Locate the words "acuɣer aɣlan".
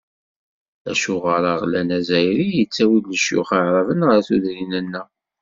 0.91-1.89